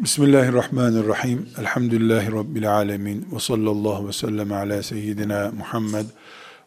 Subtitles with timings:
[0.00, 1.48] Bismillahirrahmanirrahim.
[1.58, 3.28] Elhamdülillahi Rabbil alemin.
[3.32, 6.06] Ve sallallahu ve sellem ala seyyidina Muhammed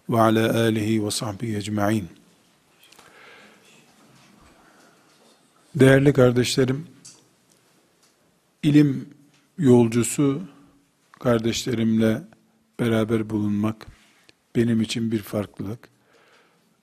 [0.09, 2.07] ve ala alihi ve sahbihi ecma'in.
[5.75, 6.87] Değerli kardeşlerim,
[8.63, 9.09] ilim
[9.57, 10.41] yolcusu
[11.19, 12.21] kardeşlerimle
[12.79, 13.87] beraber bulunmak
[14.55, 15.89] benim için bir farklılık.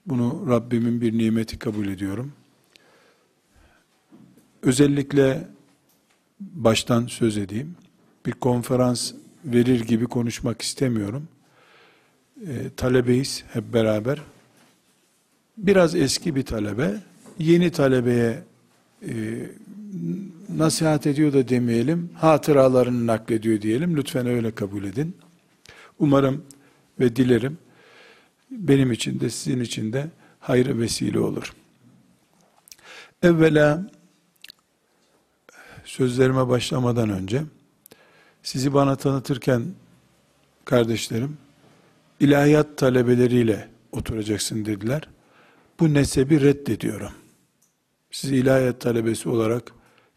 [0.06, 2.32] Bunu Rabbimin bir nimeti kabul ediyorum.
[4.62, 5.57] Özellikle
[6.40, 7.76] baştan söz edeyim.
[8.26, 9.12] Bir konferans
[9.44, 11.28] verir gibi konuşmak istemiyorum.
[12.46, 14.22] E, talebeyiz hep beraber.
[15.56, 16.94] Biraz eski bir talebe,
[17.38, 18.42] yeni talebeye
[19.08, 19.12] e,
[20.56, 23.96] nasihat ediyor da demeyelim, hatıralarını naklediyor diyelim.
[23.96, 25.16] Lütfen öyle kabul edin.
[25.98, 26.44] Umarım
[27.00, 27.58] ve dilerim
[28.50, 30.06] benim için de sizin için de
[30.40, 31.52] hayır vesile olur.
[33.22, 33.90] Evvela
[35.88, 37.42] sözlerime başlamadan önce
[38.42, 39.62] sizi bana tanıtırken
[40.64, 41.36] kardeşlerim
[42.20, 45.08] ilahiyat talebeleriyle oturacaksın dediler.
[45.80, 47.12] Bu nesebi reddediyorum.
[48.10, 49.72] Sizi ilahiyat talebesi olarak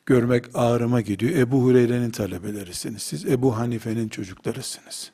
[0.06, 1.36] görmek ağrıma gidiyor.
[1.36, 3.02] Ebu Hureyre'nin talebelerisiniz.
[3.02, 5.12] Siz Ebu Hanife'nin çocuklarısınız.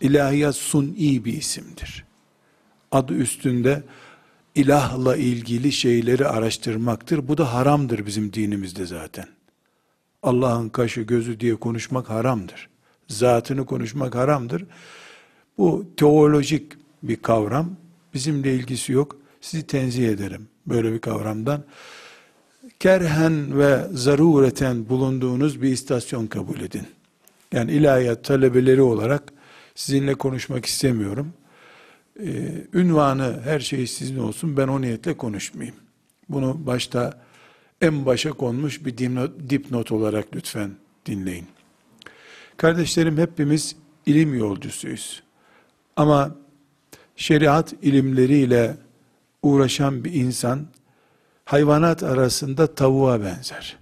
[0.00, 2.04] İlahiyat suni bir isimdir.
[2.92, 3.82] Adı üstünde
[4.54, 7.28] ilahla ilgili şeyleri araştırmaktır.
[7.28, 9.35] Bu da haramdır bizim dinimizde zaten.
[10.22, 12.68] Allah'ın kaşı gözü diye konuşmak haramdır.
[13.08, 14.64] Zatını konuşmak haramdır.
[15.58, 16.72] Bu teolojik
[17.02, 17.76] bir kavram.
[18.14, 19.16] Bizimle ilgisi yok.
[19.40, 21.64] Sizi tenzih ederim böyle bir kavramdan.
[22.80, 26.86] Kerhen ve zarureten bulunduğunuz bir istasyon kabul edin.
[27.52, 29.32] Yani ilahiyat talebeleri olarak
[29.74, 31.32] sizinle konuşmak istemiyorum.
[32.20, 35.76] Ee, ünvanı her şey sizin olsun ben o niyetle konuşmayayım.
[36.28, 37.20] Bunu başta
[37.80, 38.98] en başa konmuş bir
[39.50, 40.70] dipnot olarak lütfen
[41.06, 41.46] dinleyin.
[42.56, 45.22] Kardeşlerim hepimiz ilim yolcusuyuz.
[45.96, 46.36] Ama
[47.16, 48.76] şeriat ilimleriyle
[49.42, 50.66] uğraşan bir insan
[51.44, 53.76] hayvanat arasında tavuğa benzer.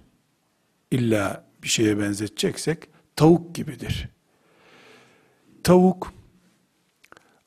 [0.91, 2.79] İlla bir şeye benzeteceksek
[3.15, 4.09] tavuk gibidir.
[5.63, 6.13] Tavuk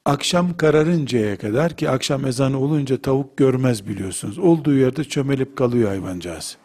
[0.09, 4.39] akşam kararıncaya kadar ki akşam ezanı olunca tavuk görmez biliyorsunuz.
[4.39, 6.57] Olduğu yerde çömelip kalıyor hayvancağız.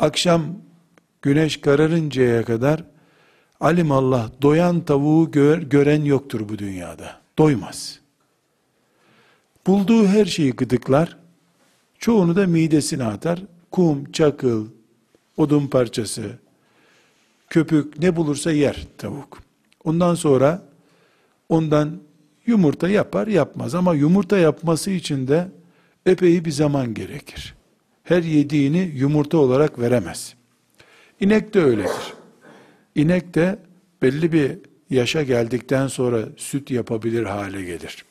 [0.00, 0.42] Akşam
[1.22, 2.84] güneş kararıncaya kadar
[3.60, 7.20] alim Allah doyan tavuğu gör, gören yoktur bu dünyada.
[7.38, 8.00] Doymaz.
[9.66, 11.16] Bulduğu her şeyi gıdıklar.
[11.98, 13.42] Çoğunu da midesine atar.
[13.70, 14.66] Kum, çakıl,
[15.36, 16.38] odun parçası,
[17.50, 19.38] köpük ne bulursa yer tavuk.
[19.84, 20.73] Ondan sonra
[21.54, 22.00] ondan
[22.46, 25.48] yumurta yapar yapmaz ama yumurta yapması için de
[26.06, 27.54] epey bir zaman gerekir.
[28.04, 30.34] Her yediğini yumurta olarak veremez.
[31.20, 32.14] İnek de öyledir.
[32.94, 33.58] İnek de
[34.02, 34.58] belli bir
[34.90, 38.04] yaşa geldikten sonra süt yapabilir hale gelir.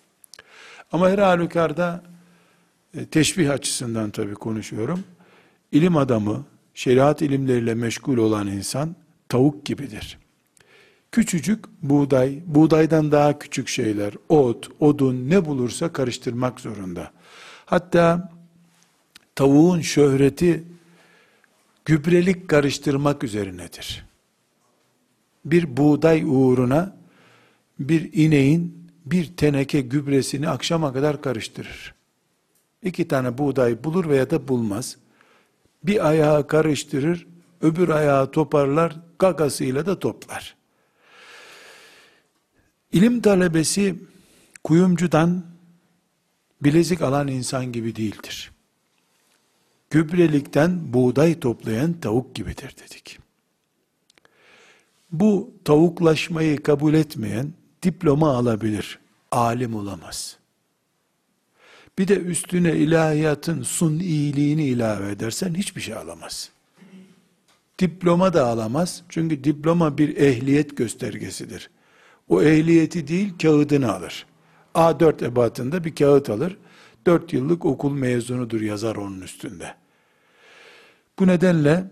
[0.92, 2.04] Ama her halükarda
[2.98, 5.04] e, teşbih açısından tabii konuşuyorum.
[5.72, 8.96] İlim adamı, şeriat ilimleriyle meşgul olan insan
[9.30, 10.23] tavuk gibidir.
[11.14, 17.12] Küçücük buğday, buğdaydan daha küçük şeyler, ot, odun ne bulursa karıştırmak zorunda.
[17.66, 18.32] Hatta
[19.36, 20.64] tavuğun şöhreti
[21.86, 24.06] gübrelik karıştırmak üzerinedir.
[25.46, 26.96] Bir buğday uğruna
[27.80, 31.94] bir ineğin bir teneke gübresini akşama kadar karıştırır.
[32.84, 34.98] İki tane buğday bulur veya da bulmaz.
[35.84, 37.28] Bir ayağı karıştırır,
[37.62, 40.63] öbür ayağı toparlar, gagasıyla da toplar.
[42.94, 43.96] İlim talebesi
[44.64, 45.46] kuyumcudan
[46.62, 48.52] bilezik alan insan gibi değildir.
[49.90, 53.20] Gübrelikten buğday toplayan tavuk gibidir dedik.
[55.12, 59.00] Bu tavuklaşmayı kabul etmeyen diploma alabilir,
[59.32, 60.38] alim olamaz.
[61.98, 66.50] Bir de üstüne ilahiyatın sun iyiliğini ilave edersen hiçbir şey alamaz.
[67.80, 69.04] Diploma da alamaz.
[69.10, 71.70] Çünkü diploma bir ehliyet göstergesidir.
[72.30, 74.26] O ehliyeti değil kağıdını alır.
[74.76, 76.58] A4 ebatında bir kağıt alır.
[77.06, 79.76] 4 yıllık okul mezunudur yazar onun üstünde.
[81.20, 81.92] Bu nedenle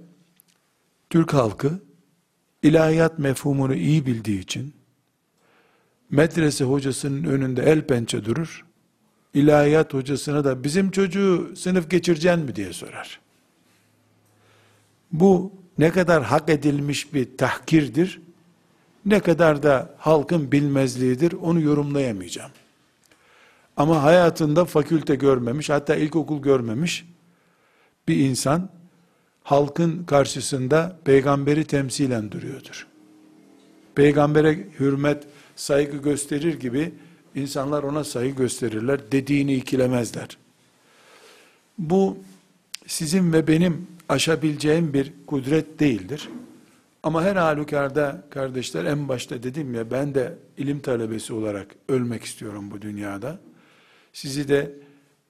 [1.10, 1.80] Türk halkı
[2.64, 4.74] ilahiyat mefhumunu iyi bildiği için
[6.10, 8.66] medrese hocasının önünde el pençe durur.
[9.34, 13.20] İlahiyat hocasına da bizim çocuğu sınıf geçireceksin mi diye sorar.
[15.12, 18.22] Bu ne kadar hak edilmiş bir tahkirdir
[19.06, 22.52] ne kadar da halkın bilmezliğidir onu yorumlayamayacağım.
[23.78, 27.06] Ama hayatında fakülte görmemiş, hatta ilkokul görmemiş
[28.08, 28.70] bir insan
[29.44, 32.88] halkın karşısında peygamberi temsilen duruyordur.
[33.96, 35.24] Peygambere hürmet,
[35.56, 36.94] saygı gösterir gibi
[37.36, 40.38] insanlar ona saygı gösterirler, dediğini ikilemezler.
[41.78, 42.18] Bu
[42.88, 46.30] sizin ve benim aşabileceğim bir kudret değildir.
[47.04, 52.72] Ama her halükarda kardeşler en başta dedim ya ben de ilim talebesi olarak ölmek istiyorum
[52.72, 53.40] bu dünyada.
[54.14, 54.76] Sizi de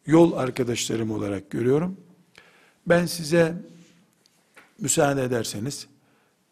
[0.06, 1.98] yol arkadaşlarım olarak görüyorum.
[2.88, 3.56] Ben size
[4.80, 5.88] müsaade ederseniz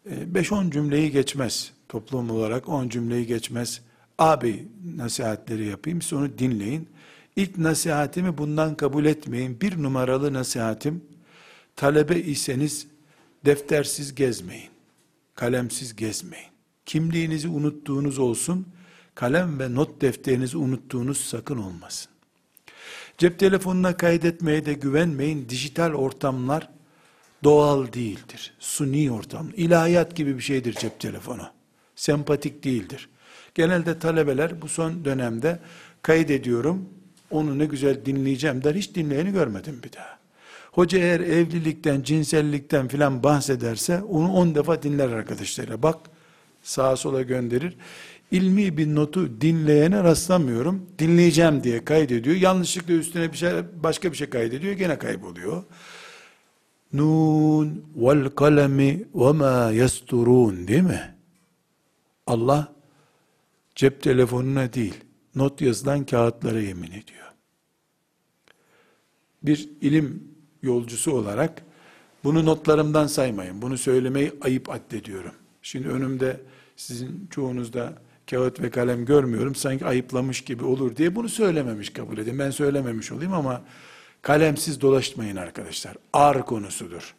[0.06, 1.72] 5-10 e, cümleyi geçmez.
[1.88, 3.82] Toplum olarak 10 cümleyi geçmez.
[4.18, 6.02] Abi nasihatleri yapayım.
[6.02, 6.88] Sonra dinleyin.
[7.36, 9.60] İlk nasihatimi bundan kabul etmeyin.
[9.60, 11.04] Bir numaralı nasihatim
[11.76, 12.86] talebe iseniz
[13.44, 14.70] deftersiz gezmeyin.
[15.40, 16.48] Kalemsiz gezmeyin.
[16.86, 18.66] Kimliğinizi unuttuğunuz olsun.
[19.14, 22.12] Kalem ve not defterinizi unuttuğunuz sakın olmasın.
[23.18, 25.48] Cep telefonuna kaydetmeye de güvenmeyin.
[25.48, 26.70] Dijital ortamlar
[27.44, 28.54] doğal değildir.
[28.58, 29.50] Suni ortam.
[29.56, 31.50] İlahiyat gibi bir şeydir cep telefonu.
[31.96, 33.08] Sempatik değildir.
[33.54, 35.58] Genelde talebeler bu son dönemde
[36.02, 36.88] kaydediyorum,
[37.30, 40.19] onu ne güzel dinleyeceğim der, hiç dinleyeni görmedim bir daha.
[40.72, 45.82] Hoca eğer evlilikten, cinsellikten filan bahsederse onu on defa dinler arkadaşlarıyla.
[45.82, 45.98] Bak
[46.62, 47.76] sağa sola gönderir.
[48.30, 50.86] İlmi bir notu dinleyene rastlamıyorum.
[50.98, 52.36] Dinleyeceğim diye kaydediyor.
[52.36, 53.50] Yanlışlıkla üstüne bir şey,
[53.82, 54.72] başka bir şey kaydediyor.
[54.72, 55.64] Gene kayboluyor.
[56.92, 61.14] Nun vel kalemi ve ma yasturun değil mi?
[62.26, 62.72] Allah
[63.74, 64.94] cep telefonuna değil,
[65.34, 67.32] not yazılan kağıtlara yemin ediyor.
[69.42, 70.29] Bir ilim
[70.62, 71.62] yolcusu olarak
[72.24, 73.62] bunu notlarımdan saymayın.
[73.62, 75.32] Bunu söylemeyi ayıp addediyorum.
[75.62, 76.40] Şimdi önümde
[76.76, 77.92] sizin çoğunuzda
[78.30, 79.54] kağıt ve kalem görmüyorum.
[79.54, 82.38] Sanki ayıplamış gibi olur diye bunu söylememiş kabul edin.
[82.38, 83.62] Ben söylememiş olayım ama
[84.22, 85.96] kalemsiz dolaşmayın arkadaşlar.
[86.12, 87.14] Ar konusudur.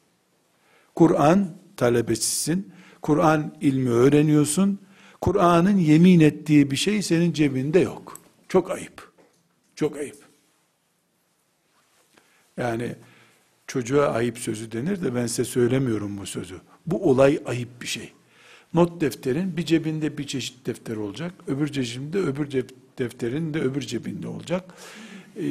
[0.96, 2.74] Kur'an talebesisin.
[3.02, 4.80] Kur'an ilmi öğreniyorsun.
[5.22, 8.20] Kur'an'ın yemin ettiği bir şey senin cebinde yok.
[8.50, 9.12] Çok ayıp.
[9.76, 10.18] Çok ayıp.
[12.58, 12.96] Yani
[13.72, 16.56] çocuğa ayıp sözü denir de ben size söylemiyorum bu sözü.
[16.86, 18.12] Bu olay ayıp bir şey.
[18.74, 21.34] Not defterin bir cebinde bir çeşit defter olacak.
[21.48, 22.52] Öbür cebinde öbür
[22.98, 24.74] defterin de öbür cebinde olacak.
[25.38, 25.42] Ee,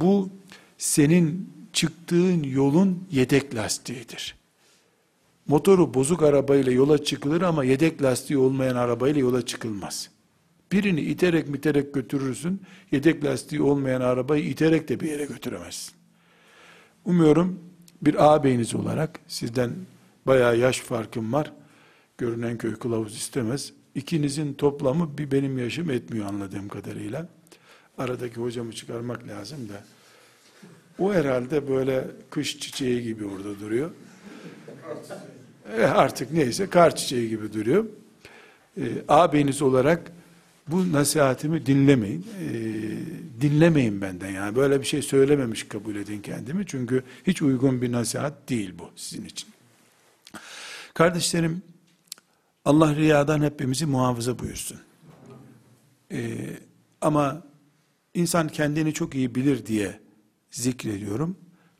[0.00, 0.30] bu
[0.78, 4.34] senin çıktığın yolun yedek lastiğidir.
[5.48, 10.10] Motoru bozuk arabayla yola çıkılır ama yedek lastiği olmayan arabayla yola çıkılmaz.
[10.72, 12.60] Birini iterek miterek götürürsün,
[12.92, 15.94] yedek lastiği olmayan arabayı iterek de bir yere götüremezsin.
[17.04, 17.65] Umuyorum
[18.02, 19.70] bir ağabeyiniz olarak sizden
[20.26, 21.52] bayağı yaş farkım var.
[22.18, 23.72] Görünen köy kılavuz istemez.
[23.94, 27.28] İkinizin toplamı bir benim yaşım etmiyor anladığım kadarıyla.
[27.98, 29.84] Aradaki hocamı çıkarmak lazım da.
[30.98, 33.90] O herhalde böyle kış çiçeği gibi orada duruyor.
[35.78, 37.84] E artık neyse kar çiçeği gibi duruyor.
[38.76, 40.12] E, ağabeyiniz olarak
[40.68, 42.26] bu nasihatimi dinlemeyin.
[42.40, 42.50] E,
[43.40, 44.56] dinlemeyin benden yani.
[44.56, 46.66] Böyle bir şey söylememiş kabul edin kendimi.
[46.66, 49.48] Çünkü hiç uygun bir nasihat değil bu sizin için.
[50.94, 51.62] Kardeşlerim,
[52.64, 54.78] Allah riyadan hepimizi muhafaza buyursun.
[56.12, 56.36] E,
[57.00, 57.42] ama
[58.14, 60.00] insan kendini çok iyi bilir diye
[60.50, 61.36] zikrediyorum.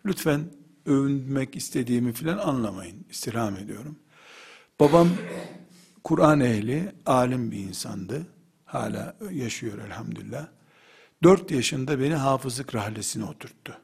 [0.07, 0.41] Lütfen
[0.87, 3.07] övünmek istediğimi filan anlamayın.
[3.11, 3.97] İstirham ediyorum.
[4.81, 5.09] Babam
[6.05, 8.27] Kur'an ehli, alim bir insandı.
[8.77, 10.47] Hala yaşıyor elhamdülillah.
[11.23, 13.79] Dört yaşında beni hafızlık rahlesine oturttu.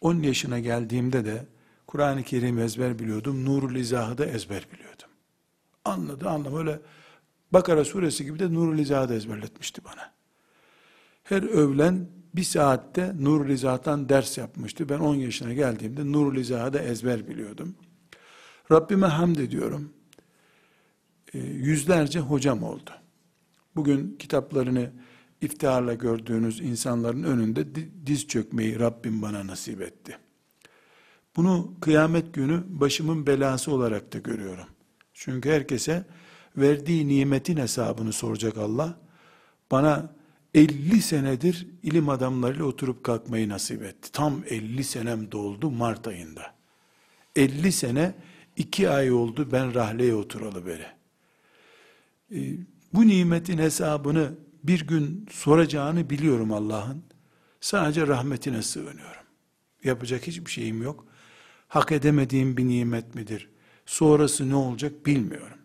[0.00, 1.46] On yaşına geldiğimde de
[1.86, 3.44] Kur'an-ı Kerim ezber biliyordum.
[3.44, 5.08] Nurul İzah'ı da ezber biliyordum.
[5.84, 6.80] Anladı anlam öyle
[7.52, 10.12] Bakara suresi gibi de Nurul İzah'ı da ezberletmişti bana.
[11.24, 14.88] Her övlen bir saatte Nur Riza'dan ders yapmıştı.
[14.88, 17.76] Ben 10 yaşına geldiğimde Nur Riza'da ezber biliyordum.
[18.70, 19.92] Rabbime hamd ediyorum.
[21.34, 22.90] E, yüzlerce hocam oldu.
[23.76, 24.90] Bugün kitaplarını
[25.40, 27.66] iftiharla gördüğünüz insanların önünde
[28.06, 30.18] diz çökmeyi Rabbim bana nasip etti.
[31.36, 34.66] Bunu kıyamet günü başımın belası olarak da görüyorum.
[35.14, 36.04] Çünkü herkese
[36.56, 38.98] verdiği nimetin hesabını soracak Allah.
[39.70, 40.14] Bana
[40.54, 44.12] 50 senedir ilim adamlarıyla oturup kalkmayı nasip etti.
[44.12, 46.54] Tam 50 senem doldu Mart ayında.
[47.36, 48.14] 50 sene
[48.56, 50.94] 2 ay oldu ben rahleye oturalı böyle.
[52.94, 54.34] Bu nimetin hesabını
[54.64, 57.04] bir gün soracağını biliyorum Allah'ın.
[57.60, 59.22] Sadece rahmetine sığınıyorum.
[59.84, 61.06] Yapacak hiçbir şeyim yok.
[61.68, 63.50] Hak edemediğim bir nimet midir?
[63.86, 65.58] Sonrası ne olacak bilmiyorum.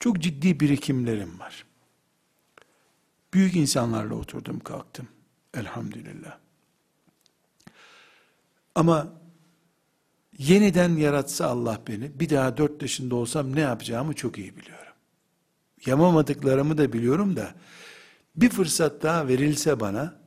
[0.00, 1.64] Çok ciddi birikimlerim var.
[3.34, 5.08] Büyük insanlarla oturdum kalktım.
[5.54, 6.38] Elhamdülillah.
[8.74, 9.20] Ama
[10.40, 14.89] Yeniden yaratsa Allah beni, bir daha dört yaşında olsam ne yapacağımı çok iyi biliyorum.
[15.86, 17.54] Yamamadıklarımı da biliyorum da,
[18.36, 20.20] bir fırsat daha verilse bana,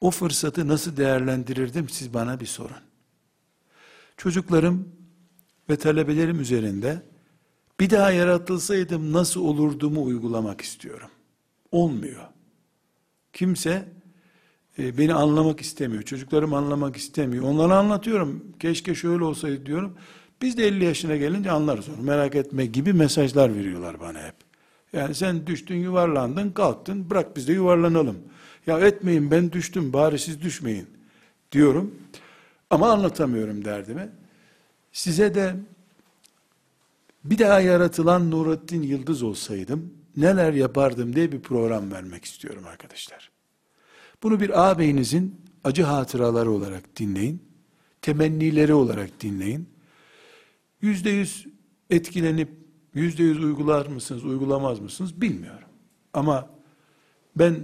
[0.00, 2.76] o fırsatı nasıl değerlendirirdim siz bana bir sorun.
[4.16, 4.88] Çocuklarım
[5.70, 7.02] ve talebelerim üzerinde
[7.80, 11.10] bir daha yaratılsaydım nasıl olurdumu uygulamak istiyorum.
[11.72, 12.22] Olmuyor.
[13.32, 13.88] Kimse
[14.78, 16.02] e, beni anlamak istemiyor.
[16.02, 17.44] Çocuklarım anlamak istemiyor.
[17.44, 18.52] Onlara anlatıyorum.
[18.60, 19.96] Keşke şöyle olsaydı diyorum.
[20.42, 22.02] Biz de 50 yaşına gelince anlarız onu.
[22.02, 24.34] Merak etme gibi mesajlar veriyorlar bana hep.
[24.92, 28.18] Yani sen düştün yuvarlandın kalktın bırak biz de yuvarlanalım.
[28.66, 30.86] Ya etmeyin ben düştüm bari siz düşmeyin
[31.52, 31.94] diyorum.
[32.70, 34.08] Ama anlatamıyorum derdimi.
[34.92, 35.54] Size de
[37.24, 43.30] bir daha yaratılan Nurattin Yıldız olsaydım neler yapardım diye bir program vermek istiyorum arkadaşlar.
[44.22, 47.42] Bunu bir ağabeyinizin acı hatıraları olarak dinleyin.
[48.02, 49.68] Temennileri olarak dinleyin.
[50.82, 51.46] Yüzde yüz
[51.90, 52.48] etkilenip
[52.94, 55.68] yüzde yüz uygular mısınız, uygulamaz mısınız bilmiyorum.
[56.12, 56.50] Ama
[57.36, 57.56] ben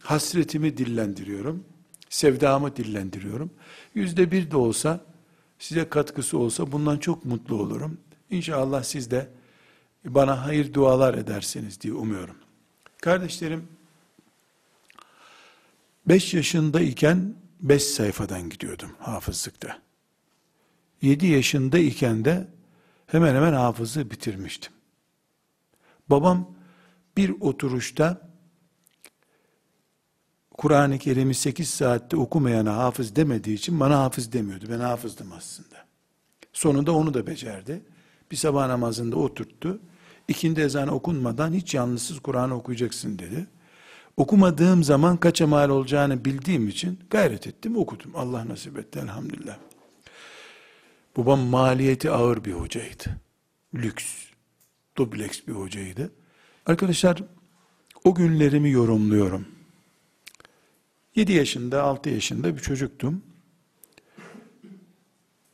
[0.00, 1.64] hasretimi dillendiriyorum.
[2.10, 3.50] Sevdamı dillendiriyorum.
[3.94, 5.00] Yüzde bir de olsa,
[5.58, 7.98] size katkısı olsa bundan çok mutlu olurum.
[8.30, 9.28] İnşallah siz de
[10.04, 12.36] bana hayır dualar edersiniz diye umuyorum.
[13.00, 13.68] Kardeşlerim,
[16.06, 19.78] 5 yaşındayken 5 sayfadan gidiyordum hafızlıkta.
[21.02, 22.46] 7 yaşındayken de
[23.08, 24.72] hemen hemen hafızı bitirmiştim.
[26.10, 26.54] Babam
[27.16, 28.28] bir oturuşta
[30.58, 34.64] Kur'an-ı Kerim'i 8 saatte okumayana hafız demediği için bana hafız demiyordu.
[34.70, 35.76] Ben hafızdım aslında.
[36.52, 37.82] Sonunda onu da becerdi.
[38.30, 39.80] Bir sabah namazında oturttu.
[40.28, 43.46] İkindi ezanı okunmadan hiç yalnızsız Kur'an okuyacaksın dedi.
[44.16, 48.12] Okumadığım zaman kaça mal olacağını bildiğim için gayret ettim, okudum.
[48.14, 49.58] Allah nasip etti elhamdülillah.
[51.18, 53.20] Babam maliyeti ağır bir hocaydı.
[53.74, 54.04] Lüks,
[54.96, 56.12] dubleks bir hocaydı.
[56.66, 57.22] Arkadaşlar,
[58.04, 59.48] o günlerimi yorumluyorum.
[61.14, 63.22] 7 yaşında, 6 yaşında bir çocuktum.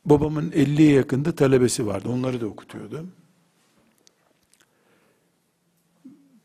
[0.04, 2.08] Babamın 50'ye yakında talebesi vardı.
[2.08, 3.06] Onları da okutuyordu.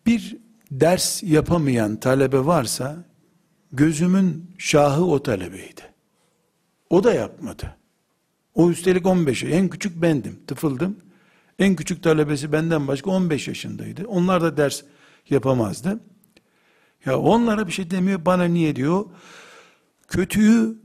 [0.05, 0.38] Bir
[0.71, 3.05] ders yapamayan talebe varsa
[3.71, 5.81] gözümün şahı o talebeydi.
[6.89, 7.78] O da yapmadı.
[8.56, 10.98] O üstelik 15 en küçük bendim, tıfıldım.
[11.60, 14.08] En küçük talebesi benden başka 15 yaşındaydı.
[14.08, 14.84] Onlar da ders
[15.29, 16.00] yapamazdı.
[17.06, 19.06] Ya onlara bir şey demiyor, bana niye diyor?
[20.08, 20.77] Kötüyü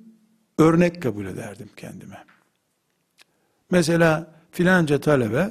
[0.58, 2.24] örnek kabul ederdim kendime.
[3.70, 5.50] Mesela filanca talebe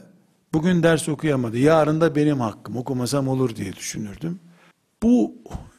[0.53, 1.57] bugün ders okuyamadı.
[1.57, 4.39] Yarın da benim hakkım okumasam olur diye düşünürdüm.
[5.03, 5.35] Bu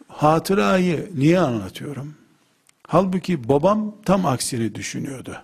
[0.09, 2.15] hatırayı niye anlatıyorum?
[2.89, 5.43] Halbuki babam tam aksini düşünüyordu.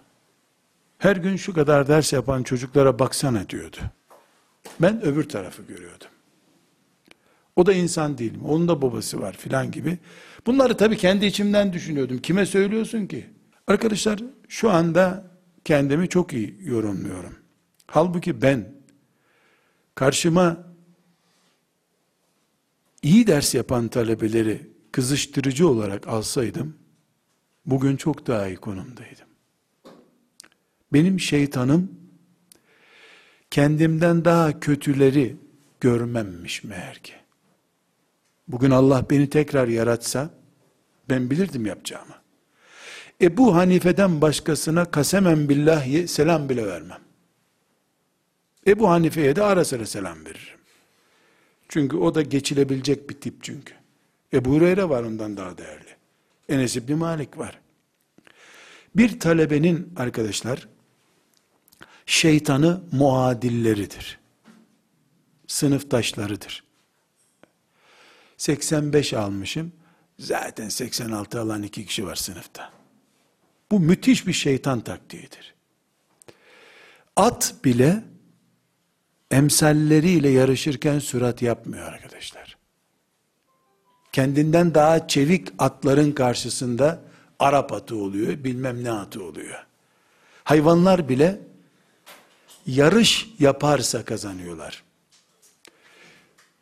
[1.01, 3.77] Her gün şu kadar ders yapan çocuklara baksana diyordu.
[4.81, 6.09] Ben öbür tarafı görüyordum.
[7.57, 8.45] O da insan değil mi?
[8.45, 9.99] Onun da babası var filan gibi.
[10.47, 12.19] Bunları tabii kendi içimden düşünüyordum.
[12.19, 13.27] Kime söylüyorsun ki?
[13.67, 15.31] Arkadaşlar şu anda
[15.65, 17.37] kendimi çok iyi yorumluyorum.
[17.87, 18.75] Halbuki ben
[19.95, 20.57] karşıma
[23.03, 26.77] iyi ders yapan talebeleri kızıştırıcı olarak alsaydım,
[27.67, 29.30] bugün çok daha iyi konumdaydım.
[30.93, 31.91] Benim şeytanım,
[33.51, 35.37] kendimden daha kötüleri
[35.81, 37.13] görmemmiş meğer ki.
[38.49, 40.31] Bugün Allah beni tekrar yaratsa,
[41.09, 42.15] ben bilirdim yapacağımı.
[43.21, 47.01] Ebu Hanife'den başkasına kasemen billah selam bile vermem.
[48.67, 50.59] Ebu Hanife'ye de ara sıra selam veririm.
[51.69, 53.75] Çünkü o da geçilebilecek bir tip çünkü.
[54.33, 55.97] Ebu Hureyre var ondan daha değerli.
[56.49, 57.61] Enes İbni Malik var.
[58.97, 60.69] Bir talebenin arkadaşlar,
[62.11, 64.19] şeytanı muadilleridir.
[65.47, 66.65] Sınıftaşlarıdır.
[68.37, 69.73] 85 almışım.
[70.19, 72.73] Zaten 86 alan iki kişi var sınıfta.
[73.71, 75.55] Bu müthiş bir şeytan taktiğidir.
[77.17, 78.05] At bile
[79.31, 82.57] emsalleriyle yarışırken sürat yapmıyor arkadaşlar.
[84.13, 87.03] Kendinden daha çevik atların karşısında
[87.39, 89.67] Arap atı oluyor, bilmem ne atı oluyor.
[90.45, 91.50] Hayvanlar bile
[92.67, 94.83] yarış yaparsa kazanıyorlar.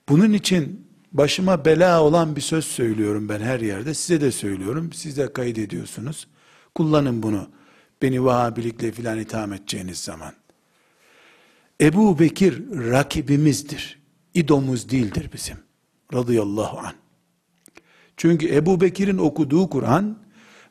[0.08, 3.94] Bunun için başıma bela olan bir söz söylüyorum ben her yerde.
[3.94, 4.92] Size de söylüyorum.
[4.92, 6.26] Siz de kaydediyorsunuz.
[6.74, 7.48] Kullanın bunu.
[8.02, 10.32] Beni Vahabilikle filan itham edeceğiniz zaman.
[11.80, 13.98] Ebu Bekir rakibimizdir.
[14.34, 15.56] İdomuz değildir bizim.
[16.14, 16.92] Radıyallahu an.
[18.16, 20.18] Çünkü Ebu Bekir'in okuduğu Kur'an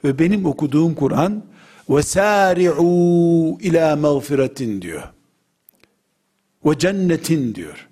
[0.04, 1.44] ve benim okuduğum Kur'an
[1.90, 5.04] Ve sari'u ila mağfiretin diyor.
[6.66, 7.88] Ve cennetin diyor.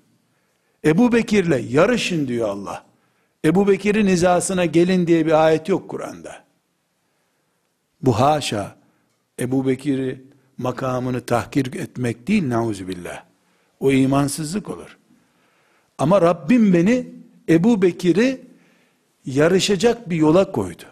[0.84, 2.86] Ebu Bekir'le yarışın diyor Allah.
[3.44, 6.44] Ebu Bekir'in hizasına gelin diye bir ayet yok Kur'an'da.
[8.02, 8.76] Bu haşa
[9.40, 10.24] Ebu Bekir'i
[10.58, 13.24] makamını tahkir etmek değil nauzubillah.
[13.80, 14.98] O imansızlık olur.
[15.98, 17.08] Ama Rabbim beni
[17.48, 18.40] Ebu Bekir'i
[19.26, 20.82] yarışacak bir yola koydu.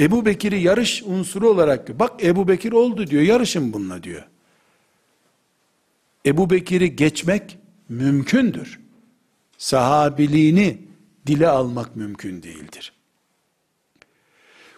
[0.00, 4.22] Ebu Bekir'i yarış unsuru olarak bak Ebu Bekir oldu diyor yarışın bununla diyor.
[6.26, 7.58] Ebu Bekir'i geçmek
[7.88, 8.80] mümkündür.
[9.58, 10.78] Sahabiliğini
[11.26, 12.92] dile almak mümkün değildir.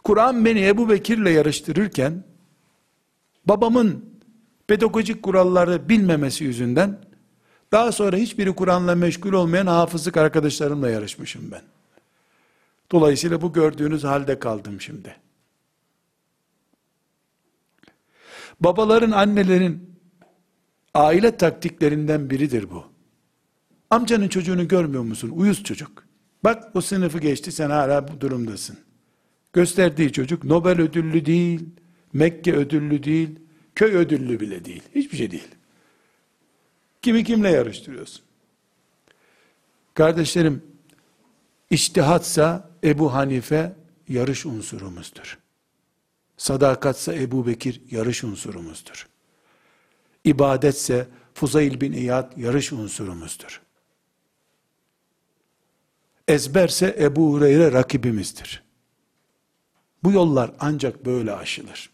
[0.05, 2.25] Kur'an beni Ebu Bekir'le yarıştırırken
[3.47, 4.13] babamın
[4.67, 6.99] pedagojik kuralları bilmemesi yüzünden
[7.73, 11.63] daha sonra hiçbiri Kur'an'la meşgul olmayan hafızlık arkadaşlarımla yarışmışım ben.
[12.93, 15.17] Dolayısıyla bu gördüğünüz halde kaldım şimdi.
[18.61, 19.92] Babaların, annelerin
[20.95, 22.85] aile taktiklerinden biridir bu.
[23.91, 25.31] Amcanın çocuğunu görmüyor musun?
[25.35, 26.05] Uyuz çocuk.
[26.45, 28.79] Bak o sınıfı geçti sen hala bu durumdasın.
[29.53, 31.69] Gösterdiği çocuk Nobel ödüllü değil,
[32.13, 33.39] Mekke ödüllü değil,
[33.75, 34.83] köy ödüllü bile değil.
[34.95, 35.49] Hiçbir şey değil.
[37.03, 38.23] Kimi kimle yarıştırıyorsun?
[39.95, 40.63] Kardeşlerim,
[41.71, 43.73] iştihatsa Ebu Hanife
[44.09, 45.39] yarış unsurumuzdur.
[46.37, 49.12] Sadakatsa Ebu Bekir yarış unsurumuzdur.
[50.25, 53.63] İbadetse Fuzayl bin İyad yarış unsurumuzdur.
[56.29, 58.63] Ezberse Ebu Hureyre rakibimizdir.
[60.05, 61.91] Bu yollar ancak böyle aşılır.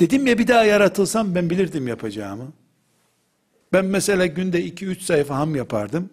[0.00, 2.52] Dedim ya bir daha yaratılsam ben bilirdim yapacağımı.
[3.72, 6.10] Ben mesela günde 2-3 sayfa ham yapardım.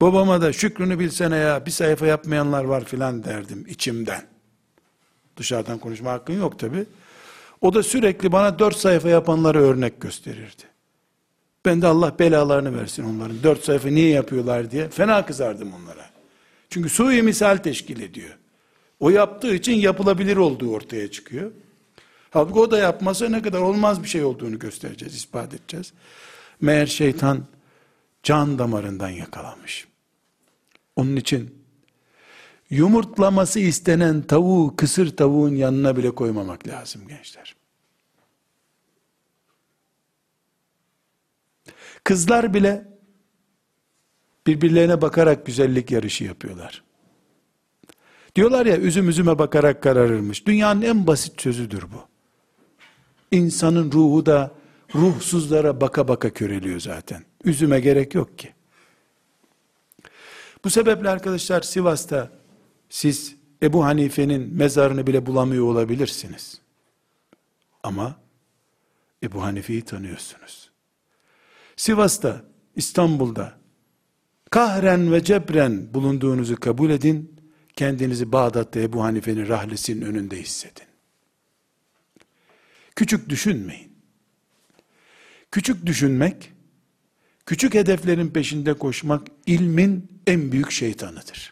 [0.00, 4.26] Babama da şükrünü bilsene ya bir sayfa yapmayanlar var filan derdim içimden.
[5.36, 6.86] Dışarıdan konuşma hakkın yok tabi.
[7.62, 10.62] O da sürekli bana dört sayfa yapanları örnek gösterirdi.
[11.64, 13.42] Ben de Allah belalarını versin onların.
[13.42, 16.10] Dört sayfa niye yapıyorlar diye fena kızardım onlara.
[16.70, 18.38] Çünkü sui misal teşkil ediyor.
[19.00, 21.52] O yaptığı için yapılabilir olduğu ortaya çıkıyor.
[22.30, 25.92] Halbuki o da yapmasa ne kadar olmaz bir şey olduğunu göstereceğiz, ispat edeceğiz.
[26.60, 27.44] Meğer şeytan
[28.22, 29.86] can damarından yakalanmış.
[30.96, 31.61] Onun için
[32.72, 37.54] yumurtlaması istenen tavuğu kısır tavuğun yanına bile koymamak lazım gençler.
[42.04, 42.88] Kızlar bile
[44.46, 46.82] birbirlerine bakarak güzellik yarışı yapıyorlar.
[48.34, 50.46] Diyorlar ya üzüm üzüme bakarak kararırmış.
[50.46, 52.08] Dünyanın en basit sözüdür bu.
[53.36, 54.54] İnsanın ruhu da
[54.94, 57.24] ruhsuzlara baka baka köreliyor zaten.
[57.44, 58.52] Üzüme gerek yok ki.
[60.64, 62.41] Bu sebeple arkadaşlar Sivas'ta
[62.92, 66.60] siz Ebu Hanife'nin mezarını bile bulamıyor olabilirsiniz.
[67.82, 68.20] Ama
[69.22, 70.70] Ebu Hanife'yi tanıyorsunuz.
[71.76, 72.44] Sivas'ta,
[72.76, 73.58] İstanbul'da
[74.50, 77.40] kahren ve cebren bulunduğunuzu kabul edin.
[77.76, 80.86] Kendinizi Bağdat'ta Ebu Hanife'nin rahlesinin önünde hissedin.
[82.96, 83.92] Küçük düşünmeyin.
[85.50, 86.52] Küçük düşünmek,
[87.46, 91.51] küçük hedeflerin peşinde koşmak ilmin en büyük şeytanıdır.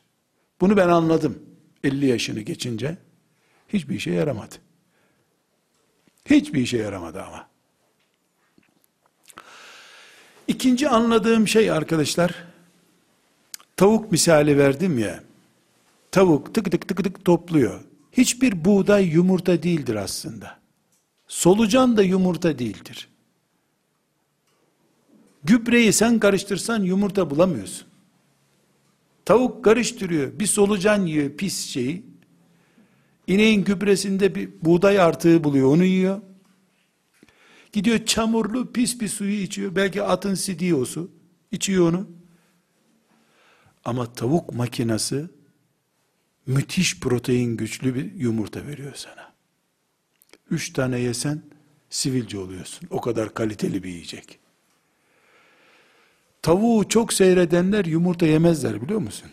[0.61, 1.42] Bunu ben anladım
[1.85, 2.96] 50 yaşını geçince.
[3.68, 4.55] Hiçbir işe yaramadı.
[6.27, 7.46] Hiçbir işe yaramadı ama.
[10.49, 12.44] İkinci anladığım şey arkadaşlar,
[13.77, 15.25] tavuk misali verdim ya,
[16.11, 17.81] tavuk tık tık tık tık topluyor.
[18.12, 20.59] Hiçbir buğday yumurta değildir aslında.
[21.29, 23.09] Solucan da yumurta değildir.
[25.44, 27.89] Gübreyi sen karıştırsan yumurta bulamıyorsun.
[29.31, 32.07] Tavuk karıştırıyor, bir solucan yiyor pis şeyi.
[33.27, 36.21] İneğin gübresinde bir buğday artığı buluyor, onu yiyor.
[37.73, 39.77] Gidiyor çamurlu pis bir suyu içiyor.
[39.77, 41.11] Belki atın sidiği o su.
[41.53, 42.09] İçiyor onu.
[43.85, 45.31] Ama tavuk makinası
[46.47, 49.33] müthiş protein güçlü bir yumurta veriyor sana.
[50.51, 51.43] Üç tane yesen
[51.90, 52.88] sivilce oluyorsun.
[52.90, 54.39] O kadar kaliteli bir yiyecek.
[56.42, 59.31] Tavuğu çok seyredenler yumurta yemezler biliyor musun?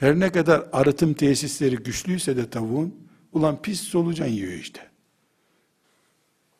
[0.00, 2.94] Her ne kadar arıtım tesisleri güçlüyse de tavuğun,
[3.32, 4.90] ulan pis solucan yiyor işte.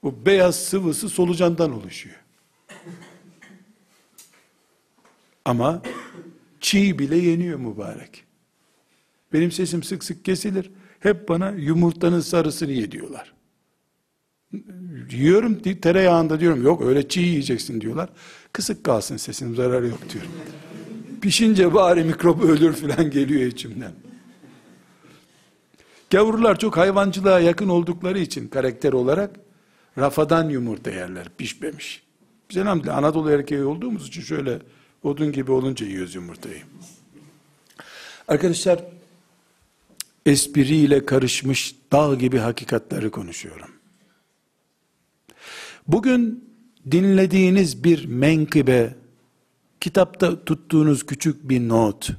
[0.03, 2.17] O beyaz sıvısı solucandan oluşuyor.
[5.45, 5.83] Ama
[6.61, 8.25] çiğ bile yeniyor mübarek.
[9.33, 10.71] Benim sesim sık sık kesilir.
[11.01, 13.32] Hep bana yumurtanın sarısını ye diyorlar.
[15.13, 16.63] Yiyorum tereyağında diyorum.
[16.63, 18.09] Yok öyle çiğ yiyeceksin diyorlar.
[18.53, 20.31] Kısık kalsın sesin zararı yok diyorum.
[21.21, 23.93] Pişince bari mikrop ölür falan geliyor içimden.
[26.11, 29.31] Gavurlar çok hayvancılığa yakın oldukları için karakter olarak
[29.99, 32.03] rafadan yumurta yerler pişmemiş.
[32.51, 34.59] Biz elhamdülillah Anadolu erkeği olduğumuz için şöyle
[35.03, 36.63] odun gibi olunca yiyoruz yumurtayı.
[38.29, 38.85] Arkadaşlar
[40.27, 43.69] espriyle karışmış dağ gibi hakikatleri konuşuyorum.
[45.89, 46.53] Bugün
[46.91, 48.97] dinlediğiniz bir menkıbe,
[49.81, 52.11] kitapta tuttuğunuz küçük bir not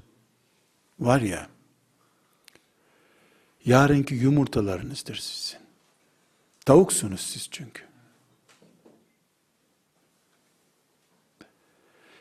[0.99, 1.47] var ya,
[3.65, 5.59] yarınki yumurtalarınızdır sizin.
[6.65, 7.83] Tavuksunuz siz çünkü.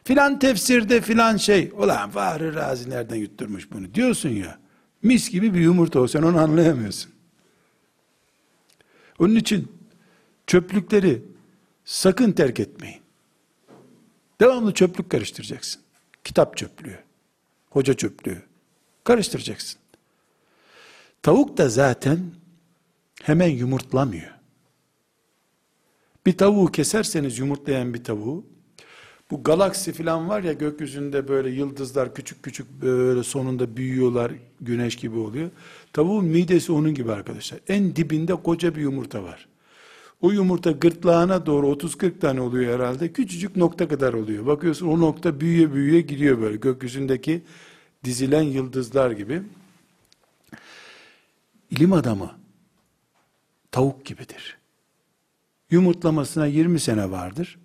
[0.04, 4.58] Filan tefsirde filan şey, ulan Fahri Razi nereden yutturmuş bunu diyorsun ya,
[5.02, 7.12] mis gibi bir yumurta o, sen onu anlayamıyorsun.
[9.18, 9.72] Onun için
[10.46, 11.31] çöplükleri
[11.92, 13.00] sakın terk etmeyin.
[14.40, 15.82] Devamlı çöplük karıştıracaksın.
[16.24, 16.98] Kitap çöplüğü,
[17.70, 18.42] hoca çöplüğü
[19.04, 19.80] karıştıracaksın.
[21.22, 22.20] Tavuk da zaten
[23.22, 24.30] hemen yumurtlamıyor.
[26.26, 28.46] Bir tavuğu keserseniz yumurtlayan bir tavuğu,
[29.30, 35.18] bu galaksi falan var ya gökyüzünde böyle yıldızlar küçük küçük böyle sonunda büyüyorlar, güneş gibi
[35.18, 35.50] oluyor.
[35.92, 37.60] Tavuğun midesi onun gibi arkadaşlar.
[37.68, 39.51] En dibinde koca bir yumurta var.
[40.22, 43.12] O yumurta gırtlağına doğru 30-40 tane oluyor herhalde.
[43.12, 44.46] Küçücük nokta kadar oluyor.
[44.46, 47.42] Bakıyorsun o nokta büyüye büyüye gidiyor böyle gökyüzündeki
[48.04, 49.42] dizilen yıldızlar gibi.
[51.70, 52.30] İlim adamı
[53.70, 54.58] tavuk gibidir.
[55.70, 57.58] Yumurtlamasına 20 sene vardır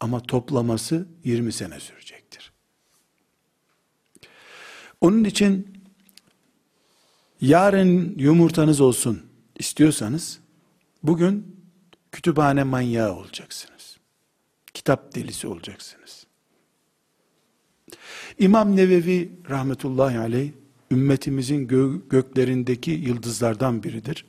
[0.00, 2.52] ama toplaması 20 sene sürecektir.
[5.00, 5.82] Onun için
[7.40, 9.22] yarın yumurtanız olsun
[9.58, 10.40] istiyorsanız
[11.02, 11.59] bugün
[12.12, 13.96] kütüphane manyağı olacaksınız.
[14.74, 16.26] Kitap delisi olacaksınız.
[18.38, 20.52] İmam Nevevi rahmetullahi aleyh
[20.90, 24.24] ümmetimizin gö göklerindeki yıldızlardan biridir.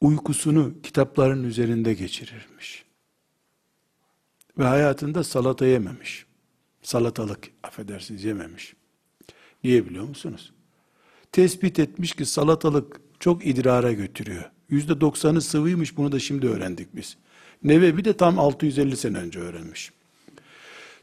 [0.00, 2.84] Uykusunu kitapların üzerinde geçirirmiş.
[4.58, 6.26] Ve hayatında salata yememiş.
[6.82, 8.74] Salatalık affedersiniz yememiş.
[9.64, 10.52] Niye biliyor musunuz?
[11.32, 14.50] Tespit etmiş ki salatalık çok idrara götürüyor.
[14.68, 17.16] Yüzde doksanı sıvıymış bunu da şimdi öğrendik biz.
[17.64, 19.92] Nevevi de tam 650 sene önce öğrenmiş.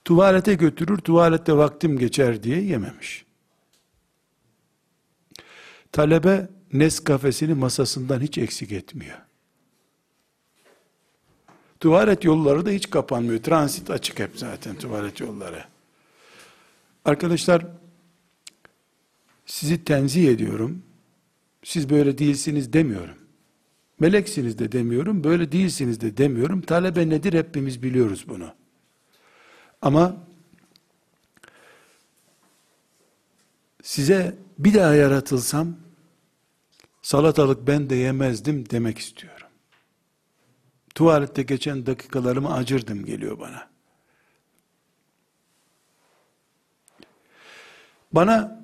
[0.06, 3.26] Tuvalete götürür, tuvalette vaktim geçer diye yememiş.
[5.92, 9.18] Talebe Neskafesini masasından hiç eksik etmiyor.
[11.80, 13.44] Tuvalet yolları da hiç kapanmıyor.
[13.44, 15.64] Transit açık hep zaten tuvalet yolları.
[17.06, 17.66] Arkadaşlar
[19.46, 20.84] sizi tenzih ediyorum.
[21.64, 23.16] Siz böyle değilsiniz demiyorum.
[24.04, 26.62] Meleksiniz de demiyorum, böyle değilsiniz de demiyorum.
[26.62, 28.54] Talebe nedir hepimiz biliyoruz bunu.
[29.82, 30.16] Ama
[33.84, 35.76] size bir daha yaratılsam
[37.02, 39.48] salatalık ben de yemezdim demek istiyorum.
[40.96, 43.70] Tuvalette geçen dakikalarımı acırdım geliyor bana.
[48.12, 48.63] Bana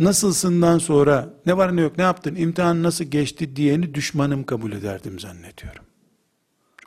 [0.00, 5.18] nasılsından sonra ne var ne yok ne yaptın imtihan nasıl geçti diyeni düşmanım kabul ederdim
[5.18, 5.84] zannediyorum.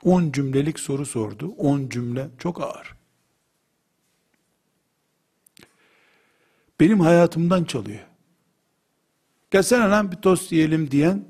[0.03, 1.53] 10 cümlelik soru sordu.
[1.57, 2.95] 10 cümle çok ağır.
[6.79, 8.05] Benim hayatımdan çalıyor.
[9.51, 11.25] Gelsene lan bir tost yiyelim diyen,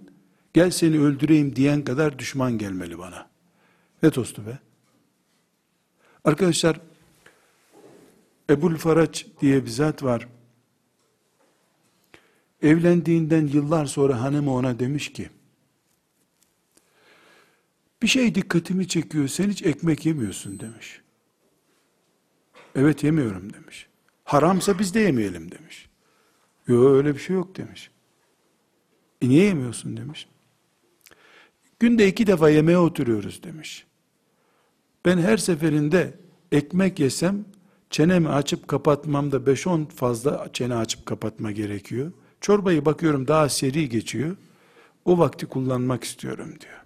[0.53, 3.29] gel seni öldüreyim diyen kadar düşman gelmeli bana.
[4.03, 4.59] Ne tostu be?
[6.23, 6.79] Arkadaşlar,
[8.49, 10.27] Ebul Faraç diye bir zat var.
[12.63, 15.29] Evlendiğinden yıllar sonra hanımı ona demiş ki,
[18.01, 21.01] bir şey dikkatimi çekiyor, sen hiç ekmek yemiyorsun demiş.
[22.75, 23.87] Evet yemiyorum demiş.
[24.23, 25.89] Haramsa biz de yemeyelim demiş.
[26.67, 27.91] Yok öyle bir şey yok demiş.
[29.21, 30.27] E niye yemiyorsun demiş.
[31.79, 33.85] Günde iki defa yemeğe oturuyoruz demiş.
[35.05, 36.13] Ben her seferinde
[36.51, 37.45] ekmek yesem
[37.89, 42.11] çenemi açıp kapatmamda 5-10 fazla çene açıp kapatma gerekiyor.
[42.43, 44.35] Çorbayı bakıyorum daha seri geçiyor.
[45.05, 46.81] O vakti kullanmak istiyorum diyor.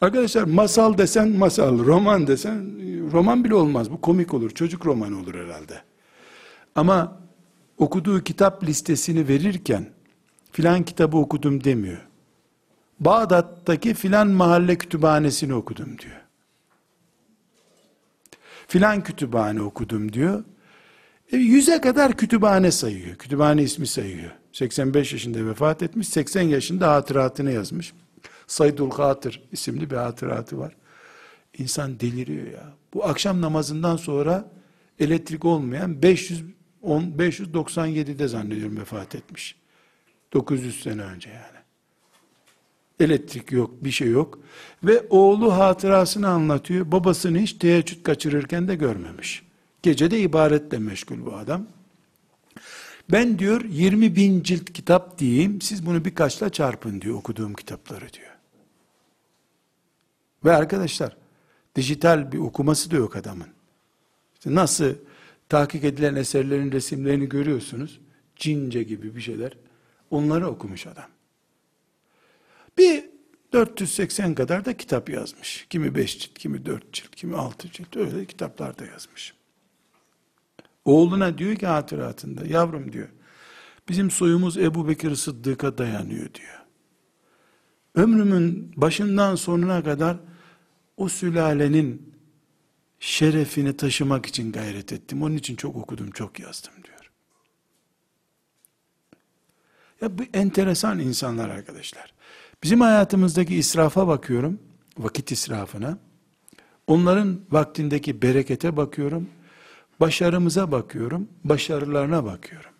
[0.00, 2.64] Arkadaşlar masal desen masal, roman desen
[3.12, 3.90] roman bile olmaz.
[3.90, 4.50] Bu komik olur.
[4.50, 5.82] Çocuk romanı olur herhalde.
[6.74, 7.20] Ama
[7.78, 9.90] okuduğu kitap listesini verirken
[10.52, 12.06] filan kitabı okudum demiyor.
[13.00, 16.20] Bağdat'taki filan mahalle kütüphanesini okudum diyor.
[18.68, 20.44] Filan kütüphane okudum diyor.
[21.32, 23.16] E, yüze kadar kütüphane sayıyor.
[23.16, 24.30] Kütüphane ismi sayıyor.
[24.52, 27.92] 85 yaşında vefat etmiş, 80 yaşında hatıratını yazmış.
[28.46, 30.76] Saydul Hatır isimli bir hatıratı var.
[31.58, 32.72] İnsan deliriyor ya.
[32.94, 34.50] Bu akşam namazından sonra
[34.98, 36.44] elektrik olmayan 500
[36.84, 39.56] 10, 597'de zannediyorum vefat etmiş.
[40.32, 41.64] 900 sene önce yani.
[43.00, 44.38] Elektrik yok, bir şey yok.
[44.84, 46.92] Ve oğlu hatırasını anlatıyor.
[46.92, 49.42] Babasını hiç teheccüd kaçırırken de görmemiş.
[49.84, 51.66] Gece de ibaretle meşgul bu adam.
[53.12, 58.30] Ben diyor 20 bin cilt kitap diyeyim, siz bunu birkaçla çarpın diyor okuduğum kitapları diyor.
[60.44, 61.16] Ve arkadaşlar,
[61.76, 63.48] dijital bir okuması da yok adamın.
[64.34, 64.94] İşte nasıl
[65.48, 68.00] tahkik edilen eserlerin resimlerini görüyorsunuz,
[68.36, 69.52] cince gibi bir şeyler,
[70.10, 71.08] onları okumuş adam.
[72.78, 73.04] Bir
[73.52, 75.66] 480 kadar da kitap yazmış.
[75.70, 79.33] Kimi 5 cilt, kimi 4 cilt, kimi 6 cilt, öyle kitaplar da yazmış.
[80.84, 83.08] Oğluna diyor ki hatıratında, yavrum diyor,
[83.88, 86.60] bizim soyumuz Ebu Bekir Sıddık'a dayanıyor diyor.
[87.94, 90.16] Ömrümün başından sonuna kadar
[90.96, 92.14] o sülalenin
[93.00, 95.22] şerefini taşımak için gayret ettim.
[95.22, 97.10] Onun için çok okudum, çok yazdım diyor.
[100.00, 102.14] Ya bu enteresan insanlar arkadaşlar.
[102.62, 104.58] Bizim hayatımızdaki israfa bakıyorum,
[104.98, 105.98] vakit israfına.
[106.86, 109.28] Onların vaktindeki berekete bakıyorum.
[110.00, 112.70] Başarımıza bakıyorum, başarılarına bakıyorum.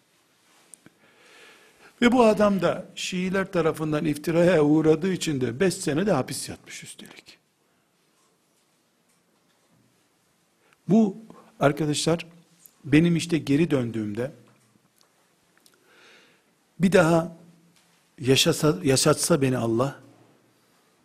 [2.02, 6.84] Ve bu adam da Şiiler tarafından iftiraya uğradığı için de 5 sene de hapis yatmış
[6.84, 7.38] üstelik.
[10.88, 11.16] Bu
[11.60, 12.26] arkadaşlar
[12.84, 14.32] benim işte geri döndüğümde
[16.80, 17.36] bir daha
[18.20, 20.00] yaşasa, yaşatsa beni Allah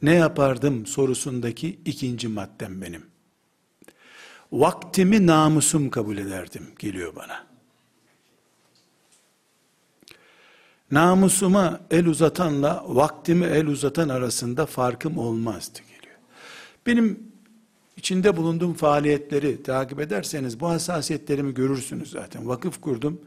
[0.02, 3.09] ne yapardım sorusundaki ikinci maddem benim
[4.52, 7.50] vaktimi namusum kabul ederdim geliyor bana.
[10.92, 16.18] Namusuma el uzatanla vaktimi el uzatan arasında farkım olmazdı geliyor.
[16.86, 17.20] Benim
[17.98, 22.48] içinde bulunduğum faaliyetleri takip ederseniz bu hassasiyetlerimi görürsünüz zaten.
[22.48, 23.22] Vakıf kurdum,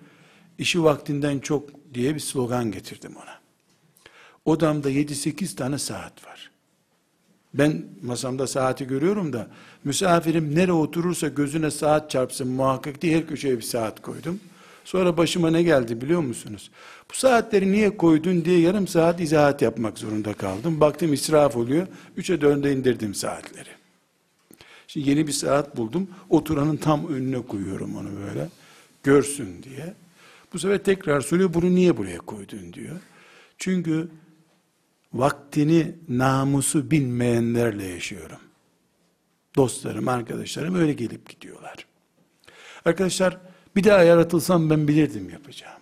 [0.58, 3.42] işi vaktinden çok diye bir slogan getirdim ona.
[4.44, 6.51] Odamda 7-8 tane saat var.
[7.54, 9.46] Ben masamda saati görüyorum da
[9.84, 14.40] misafirim nereye oturursa gözüne saat çarpsın muhakkak diye her köşeye bir saat koydum.
[14.84, 16.70] Sonra başıma ne geldi biliyor musunuz?
[17.10, 20.80] Bu saatleri niye koydun diye yarım saat izahat yapmak zorunda kaldım.
[20.80, 21.86] Baktım israf oluyor.
[22.16, 23.68] Üçe dörde indirdim saatleri.
[24.86, 26.08] Şimdi yeni bir saat buldum.
[26.30, 28.48] Oturanın tam önüne koyuyorum onu böyle.
[29.02, 29.94] Görsün diye.
[30.52, 32.96] Bu sefer tekrar soruyor bunu niye buraya koydun diyor.
[33.58, 34.08] Çünkü
[35.14, 38.38] vaktini namusu bilmeyenlerle yaşıyorum.
[39.56, 41.86] Dostlarım, arkadaşlarım öyle gelip gidiyorlar.
[42.84, 43.38] Arkadaşlar
[43.76, 45.78] bir daha yaratılsam ben bilirdim yapacağımı.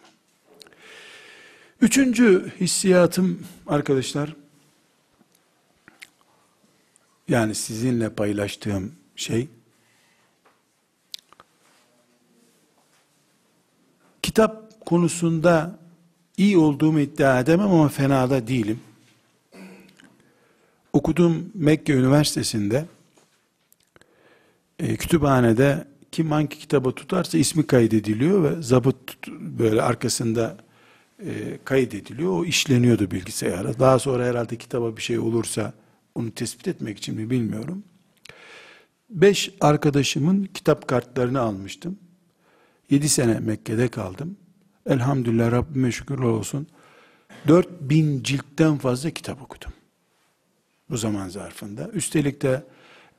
[1.80, 4.36] Üçüncü hissiyatım arkadaşlar,
[7.28, 9.48] yani sizinle paylaştığım şey,
[14.22, 15.78] kitap konusunda
[16.36, 18.80] iyi olduğumu iddia edemem ama fena da değilim
[20.92, 22.86] okuduğum Mekke Üniversitesi'nde
[24.78, 30.56] e, kütüphanede kim hangi kitabı tutarsa ismi kaydediliyor ve zabıt böyle arkasında
[31.18, 32.32] e, kaydediliyor.
[32.32, 33.78] O işleniyordu bilgisayara.
[33.78, 35.72] Daha sonra herhalde kitaba bir şey olursa
[36.14, 37.84] onu tespit etmek için mi bilmiyorum.
[39.10, 41.98] Beş arkadaşımın kitap kartlarını almıştım.
[42.90, 44.36] Yedi sene Mekke'de kaldım.
[44.86, 46.66] Elhamdülillah Rabbime şükürler olsun.
[47.48, 49.72] Dört bin ciltten fazla kitap okudum
[50.90, 51.88] bu zaman zarfında.
[51.88, 52.64] Üstelik de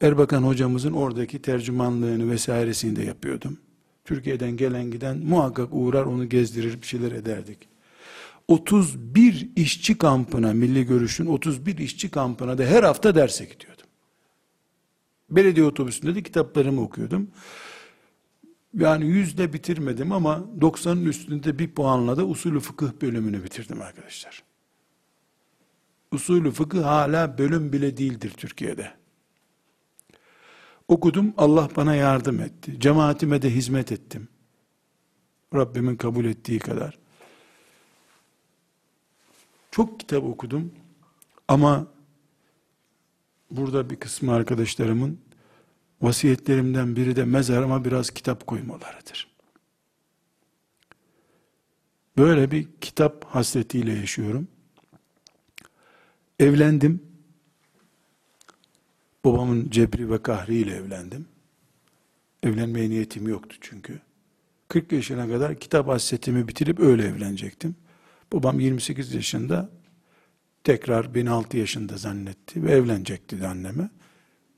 [0.02, 3.58] Erbakan hocamızın oradaki tercümanlığını vesairesini de yapıyordum.
[4.06, 7.58] Türkiye'den gelen giden muhakkak uğrar onu gezdirir bir şeyler ederdik.
[8.48, 13.86] 31 işçi kampına, milli görüşün 31 işçi kampına da her hafta derse gidiyordum.
[15.30, 17.28] Belediye otobüsünde de kitaplarımı okuyordum.
[18.74, 24.51] Yani yüzde bitirmedim ama 90'ın üstünde bir puanla da usulü fıkıh bölümünü bitirdim arkadaşlar
[26.12, 28.94] usulü fıkıh hala bölüm bile değildir Türkiye'de.
[30.88, 32.80] Okudum, Allah bana yardım etti.
[32.80, 34.28] Cemaatime de hizmet ettim.
[35.56, 37.00] Rabbimin kabul ettiği kadar.
[39.72, 40.72] Çok kitap okudum
[41.48, 41.88] ama
[43.52, 45.20] burada bir kısmı arkadaşlarımın
[46.02, 49.28] vasiyetlerimden biri de mezarıma biraz kitap koymalarıdır.
[52.18, 54.48] Böyle bir kitap hasretiyle yaşıyorum.
[56.42, 57.04] Evlendim.
[59.26, 61.26] Babamın cebri ve kahriyle evlendim.
[62.44, 64.00] Evlenmeye niyetim yoktu çünkü.
[64.68, 67.76] 40 yaşına kadar kitap hasretimi bitirip öyle evlenecektim.
[68.34, 69.70] Babam 28 yaşında
[70.64, 73.90] tekrar beni 6 yaşında zannetti ve evlenecekti anneme.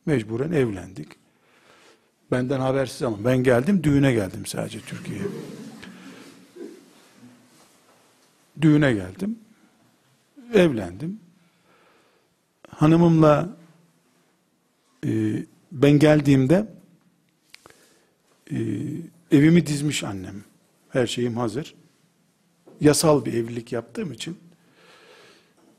[0.05, 1.07] Mecburen evlendik.
[2.31, 5.25] Benden habersiz ama ben geldim düğüne geldim sadece Türkiye'ye.
[8.61, 9.39] düğüne geldim.
[10.53, 11.22] Evlendim.
[12.77, 13.49] Hanımımla
[15.05, 15.09] e,
[15.71, 16.67] ben geldiğimde
[18.51, 18.57] e,
[19.31, 20.43] evimi dizmiş annem.
[20.89, 21.75] Her şeyim hazır.
[22.81, 24.37] Yasal bir evlilik yaptığım için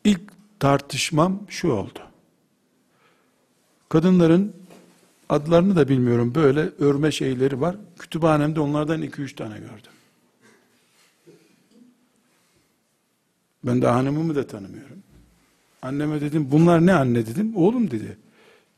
[0.04, 0.20] ilk
[0.61, 1.98] tartışmam şu oldu.
[3.88, 4.57] Kadınların
[5.28, 7.76] adlarını da bilmiyorum böyle örme şeyleri var.
[7.98, 9.92] Kütüphanemde onlardan iki üç tane gördüm.
[13.64, 15.04] Ben de hanımımı da tanımıyorum.
[15.85, 17.57] Anneme dedim bunlar ne anne dedim.
[17.57, 18.18] Oğlum dedi.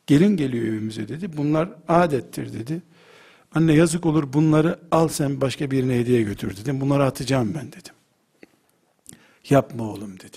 [0.06, 1.36] Gelin geliyor evimize dedi.
[1.36, 2.82] Bunlar adettir dedi.
[3.54, 6.80] Anne yazık olur bunları al sen başka birine hediye götür dedim.
[6.80, 7.94] Bunları atacağım ben dedim.
[9.50, 10.36] Yapma oğlum dedi.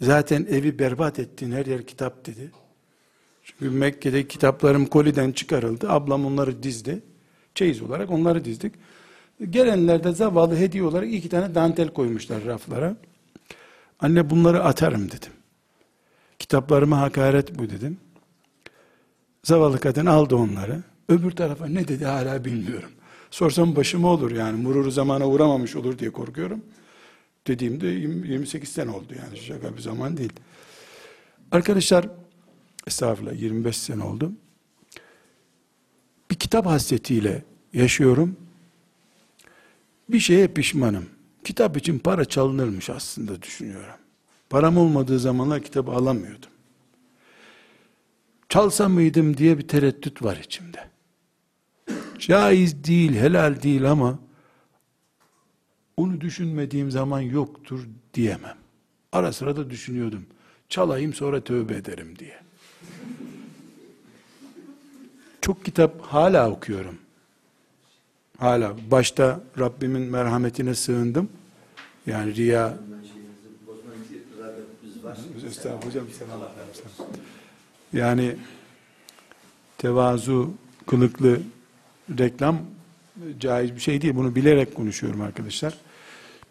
[0.00, 2.50] Zaten evi berbat ettin her yer kitap dedi.
[3.44, 5.90] Çünkü Mekke'de kitaplarım koliden çıkarıldı.
[5.90, 7.02] Ablam onları dizdi.
[7.54, 8.74] Çeyiz olarak onları dizdik.
[9.50, 12.96] Gelenler de zavallı hediye olarak iki tane dantel koymuşlar raflara.
[14.00, 15.32] Anne bunları atarım dedim.
[16.38, 17.98] Kitaplarıma hakaret bu dedim.
[19.44, 20.82] Zavallı kadın aldı onları.
[21.08, 22.90] Öbür tarafa ne dedi hala bilmiyorum.
[23.30, 24.62] Sorsam başıma olur yani.
[24.62, 26.62] Mururu zamana uğramamış olur diye korkuyorum.
[27.46, 29.38] Dediğimde 28 sene oldu yani.
[29.38, 30.32] Şaka bir zaman değil.
[31.52, 32.08] Arkadaşlar
[32.86, 34.32] estağfurullah 25 sene oldu.
[36.30, 38.36] Bir kitap hasretiyle yaşıyorum.
[40.08, 41.06] Bir şeye pişmanım.
[41.44, 43.94] Kitap için para çalınırmış aslında düşünüyorum.
[44.50, 46.50] Param olmadığı zamanlar kitabı alamıyordum.
[48.48, 50.88] Çalsa mıydım diye bir tereddüt var içimde.
[52.18, 54.18] Caiz değil, helal değil ama
[55.96, 58.56] onu düşünmediğim zaman yoktur diyemem.
[59.12, 60.26] Ara sıra da düşünüyordum.
[60.68, 62.38] Çalayım sonra tövbe ederim diye.
[65.40, 66.98] Çok kitap hala okuyorum.
[68.38, 71.28] Hala başta Rabbimin merhametine sığındım.
[72.06, 72.78] Yani riya
[75.46, 76.04] Estağfurullah hocam
[77.92, 78.36] Yani
[79.78, 80.50] tevazu
[80.86, 81.40] kılıklı
[82.18, 82.58] reklam
[83.40, 84.14] caiz bir şey değil.
[84.16, 85.78] Bunu bilerek konuşuyorum arkadaşlar.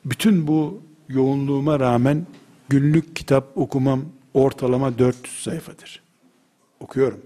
[0.05, 2.25] Bütün bu yoğunluğuma rağmen
[2.69, 6.03] günlük kitap okumam ortalama 400 sayfadır.
[6.79, 7.21] Okuyorum.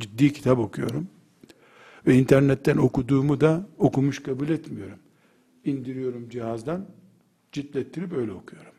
[0.00, 1.08] Ciddi kitap okuyorum.
[2.06, 4.98] Ve internetten okuduğumu da okumuş kabul etmiyorum.
[5.64, 6.86] İndiriyorum cihazdan,
[7.52, 8.77] ciltlettirip öyle okuyorum.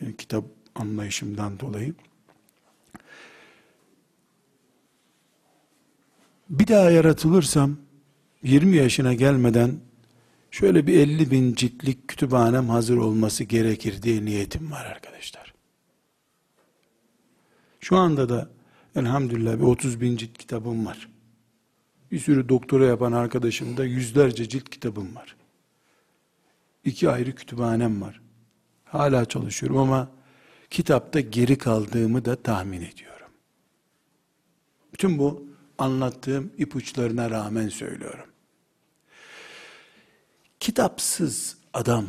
[0.00, 1.94] Yani kitap anlayışımdan dolayı.
[6.50, 7.76] Bir daha yaratılırsam,
[8.42, 9.80] 20 yaşına gelmeden
[10.50, 15.54] şöyle bir 50 bin ciltlik kütüphanem hazır olması gerekir diye niyetim var arkadaşlar.
[17.80, 18.50] Şu anda da
[18.96, 21.08] elhamdülillah bir 30 bin cilt kitabım var.
[22.12, 25.36] Bir sürü doktora yapan arkadaşımda yüzlerce cilt kitabım var.
[26.84, 28.20] İki ayrı kütüphanem var.
[28.92, 30.08] Hala çalışıyorum ama
[30.70, 33.28] kitapta geri kaldığımı da tahmin ediyorum.
[34.92, 35.46] Bütün bu
[35.78, 38.26] anlattığım ipuçlarına rağmen söylüyorum.
[40.60, 42.06] Kitapsız adam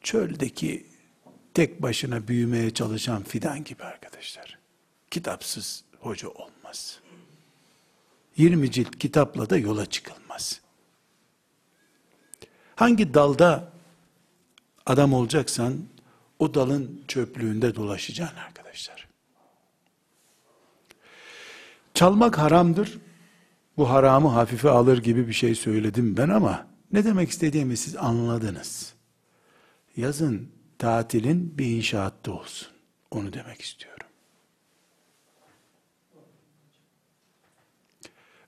[0.00, 0.86] çöldeki
[1.54, 4.58] tek başına büyümeye çalışan fidan gibi arkadaşlar.
[5.10, 7.00] Kitapsız hoca olmaz.
[8.36, 10.60] 20 cilt kitapla da yola çıkılmaz.
[12.76, 13.69] Hangi dalda
[14.86, 15.74] adam olacaksan
[16.38, 19.08] o dalın çöplüğünde dolaşacaksın arkadaşlar.
[21.94, 22.98] Çalmak haramdır.
[23.76, 28.94] Bu haramı hafife alır gibi bir şey söyledim ben ama ne demek istediğimi siz anladınız.
[29.96, 32.68] Yazın tatilin bir inşaatta olsun.
[33.10, 34.06] Onu demek istiyorum.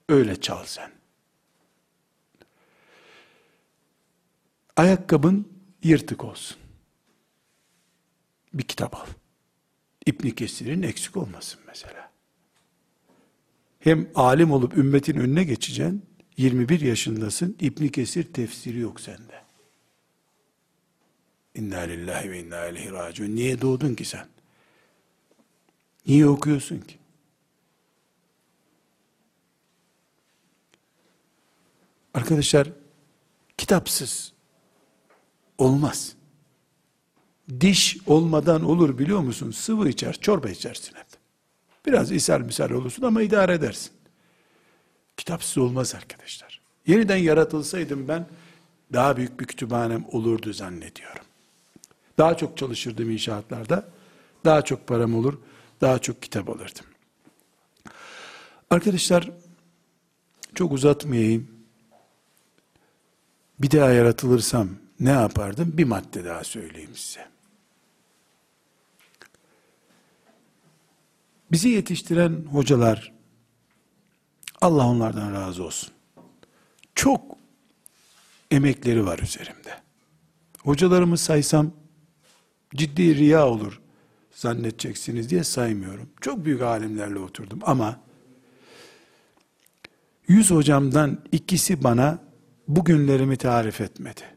[0.09, 0.91] Öyle çal sen.
[4.77, 5.52] Ayakkabın
[5.83, 6.57] yırtık olsun.
[8.53, 9.07] Bir kitap al.
[10.05, 12.11] İbn Kesir'in eksik olmasın mesela.
[13.79, 16.05] Hem alim olup ümmetin önüne geçeceksin.
[16.37, 17.57] 21 yaşındasın.
[17.59, 19.43] İbn Kesir tefsiri yok sende.
[21.55, 23.35] İnna lillahi ve inna ileyhi raciun.
[23.35, 24.27] Niye doğdun ki sen?
[26.07, 26.97] Niye okuyorsun ki?
[32.13, 32.71] Arkadaşlar
[33.57, 34.33] kitapsız
[35.57, 36.15] olmaz.
[37.59, 39.51] Diş olmadan olur biliyor musun?
[39.51, 41.07] Sıvı içer, çorba içersin hep.
[41.85, 43.91] Biraz ishal misal olursun ama idare edersin.
[45.17, 46.61] Kitapsız olmaz arkadaşlar.
[46.87, 48.27] Yeniden yaratılsaydım ben
[48.93, 51.25] daha büyük bir kütüphanem olurdu zannediyorum.
[52.17, 53.89] Daha çok çalışırdım inşaatlarda.
[54.45, 55.39] Daha çok param olur.
[55.81, 56.85] Daha çok kitap alırdım.
[58.69, 59.31] Arkadaşlar
[60.55, 61.47] çok uzatmayayım.
[63.59, 64.69] bir daha yaratılırsam
[64.99, 65.73] ne yapardım?
[65.77, 67.27] Bir madde daha söyleyeyim size.
[71.51, 73.13] Bizi yetiştiren hocalar,
[74.61, 75.93] Allah onlardan razı olsun.
[76.95, 77.37] Çok
[78.51, 79.81] emekleri var üzerimde.
[80.59, 81.71] Hocalarımı saysam
[82.75, 83.81] ciddi riya olur
[84.31, 86.09] zannedeceksiniz diye saymıyorum.
[86.21, 87.99] Çok büyük alimlerle oturdum ama
[90.27, 92.19] yüz hocamdan ikisi bana
[92.67, 94.32] bugünlerimi tarif etmedi.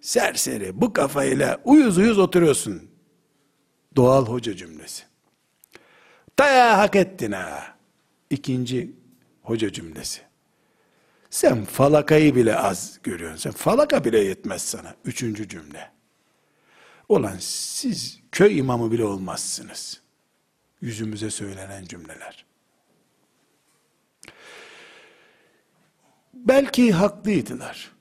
[0.00, 2.90] Serseri bu kafayla uyuz uyuz oturuyorsun.
[3.96, 5.04] Doğal hoca cümlesi.
[6.38, 7.76] Daya hak ettin ha.
[8.30, 8.92] İkinci
[9.42, 10.20] hoca cümlesi.
[11.30, 13.38] Sen falakayı bile az görüyorsun.
[13.38, 14.94] Sen falaka bile yetmez sana.
[15.04, 15.90] Üçüncü cümle.
[17.08, 20.00] Olan siz köy imamı bile olmazsınız.
[20.80, 22.44] Yüzümüze söylenen cümleler.
[26.34, 27.92] Belki haklıydılar.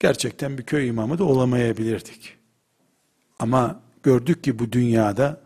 [0.00, 2.36] Gerçekten bir köy imamı da olamayabilirdik.
[3.38, 5.40] Ama gördük ki bu dünyada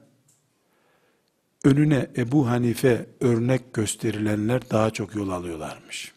[1.65, 6.13] önüne Ebu Hanife örnek gösterilenler daha çok yol alıyorlarmış.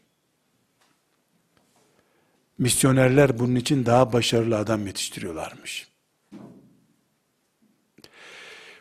[2.58, 5.88] Misyonerler bunun için daha başarılı adam yetiştiriyorlarmış.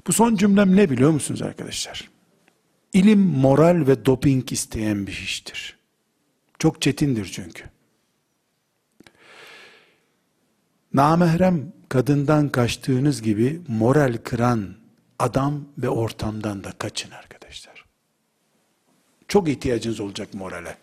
[0.07, 2.11] Bu son cümlem ne biliyor musunuz arkadaşlar?
[2.93, 5.79] İlim, moral ve doping isteyen bir iştir.
[6.59, 7.65] Çok çetindir çünkü.
[10.95, 14.75] Namahrem kadından kaçtığınız gibi moral kıran
[15.19, 17.85] adam ve ortamdan da kaçın arkadaşlar.
[19.29, 20.77] Çok ihtiyacınız olacak morale.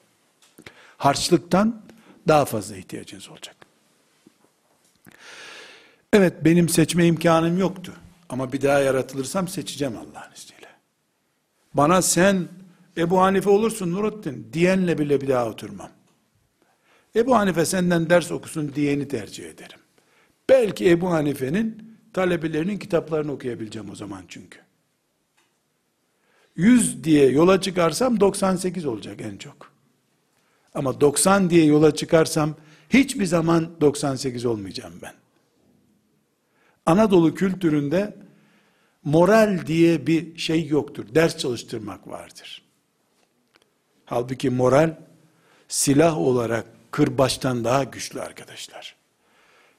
[0.98, 1.82] Harçlıktan
[2.28, 3.56] daha fazla ihtiyacınız olacak.
[6.14, 7.94] Evet benim seçme imkanım yoktu.
[8.30, 10.68] Ama bir daha yaratılırsam seçeceğim Allah'ın izniyle.
[11.74, 12.48] Bana sen
[12.98, 15.90] Ebu Hanife olursun Nurattin diyenle bile bir daha oturmam.
[17.16, 19.80] Ebu Hanife senden ders okusun diyeni tercih ederim.
[20.50, 24.60] Belki Ebu Hanife'nin talebelerinin kitaplarını okuyabileceğim o zaman çünkü.
[26.56, 29.72] 100 diye yola çıkarsam 98 olacak en çok.
[30.74, 32.56] Ama 90 diye yola çıkarsam
[32.90, 35.14] hiçbir zaman 98 olmayacağım ben.
[36.86, 38.16] Anadolu kültüründe
[39.04, 41.06] moral diye bir şey yoktur.
[41.16, 42.62] Ders çalıştırmak vardır.
[44.06, 44.98] Halbuki moral
[45.68, 48.97] silah olarak kırbaçtan daha güçlü arkadaşlar.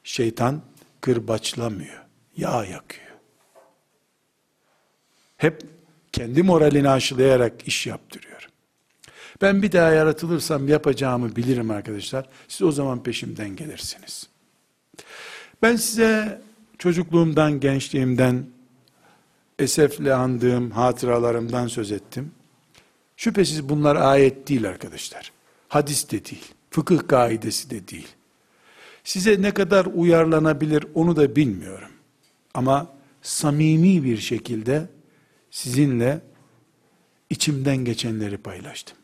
[0.05, 0.63] Şeytan
[1.01, 2.03] kırbaçlamıyor,
[2.37, 3.09] yağ yakıyor.
[5.37, 5.63] Hep
[6.13, 8.49] kendi moralini aşılayarak iş yaptırıyor.
[9.43, 12.29] Ben bir daha yaratılırsam yapacağımı bilirim arkadaşlar.
[12.49, 14.29] Siz o zaman peşimden gelirsiniz.
[15.63, 16.43] Ben size
[16.79, 18.47] çocukluğumdan, gençliğimden,
[19.59, 22.31] esefle andığım hatıralarımdan söz ettim.
[23.17, 25.33] Şüphesiz bunlar ayet değil arkadaşlar.
[25.69, 26.55] Hadis de değil.
[26.71, 28.09] Fıkıh kaidesi de değil.
[29.09, 31.89] Size ne kadar uyarlanabilir onu da bilmiyorum.
[32.55, 34.89] Ama samimi bir şekilde
[35.51, 36.21] sizinle
[37.31, 38.97] içimden geçenleri paylaştım.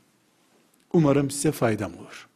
[0.93, 2.29] Umarım size faydam olur.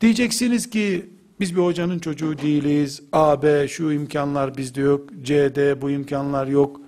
[0.00, 1.10] Diyeceksiniz ki
[1.40, 3.02] biz bir hocanın çocuğu değiliz.
[3.12, 5.10] A, B şu imkanlar bizde yok.
[5.22, 6.80] C, D bu imkanlar yok.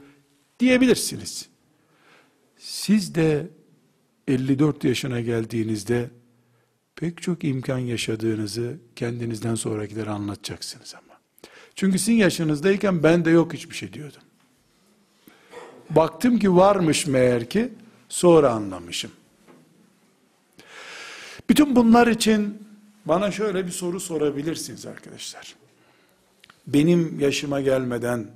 [0.60, 1.48] Diyebilirsiniz.
[2.58, 3.46] Siz de
[4.28, 6.10] 54 yaşına geldiğinizde
[6.96, 11.18] pek çok imkan yaşadığınızı kendinizden sonrakilere anlatacaksınız ama.
[11.74, 14.22] Çünkü sizin yaşınızdayken ben de yok hiçbir şey diyordum.
[15.90, 17.72] Baktım ki varmış meğer ki
[18.08, 19.10] sonra anlamışım.
[21.48, 22.58] Bütün bunlar için
[23.04, 25.54] bana şöyle bir soru sorabilirsiniz arkadaşlar.
[26.66, 28.26] Benim yaşıma gelmeden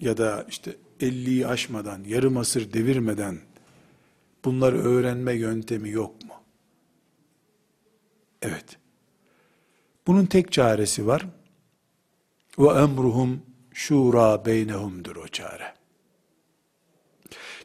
[0.00, 3.38] ya da işte 50'yi aşmadan, yarım asır devirmeden
[4.44, 6.27] bunları öğrenme yöntemi yok mu?
[8.42, 8.78] Evet.
[10.06, 11.26] Bunun tek çaresi var.
[12.58, 13.42] Ve emruhum
[13.74, 15.74] şura beynehumdur o çare.